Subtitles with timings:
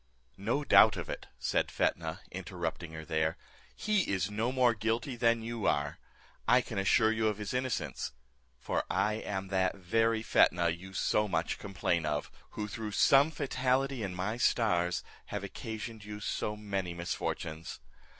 [0.39, 3.37] "No doubt of it," said Fetnah, interrupting her there,
[3.75, 5.99] "he is no more guilty than you are;
[6.47, 8.11] I can assure you of his innocence;
[8.57, 14.01] for I am that very Fetnah, you so much complain of; who, through some fatality
[14.01, 17.79] in my stars, have occasioned you so many misfortunes.